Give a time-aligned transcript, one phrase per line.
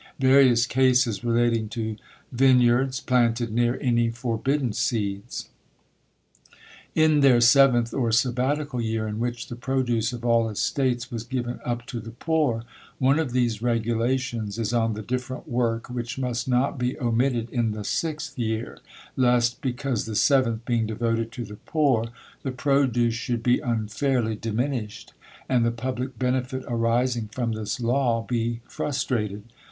[0.17, 1.95] Various cases relating to
[2.31, 5.49] vineyards planted near any forbidden seeds.
[6.95, 11.59] In their seventh, or sabbatical year, in which the produce of all estates was given
[11.63, 12.63] up to the poor,
[12.97, 17.69] one of these regulations is on the different work which must not be omitted in
[17.69, 18.79] the sixth year,
[19.15, 22.07] lest (because the seventh being devoted to the poor)
[22.41, 25.13] the produce should be unfairly diminished,
[25.47, 29.43] and the public benefit arising from this law be frustrated.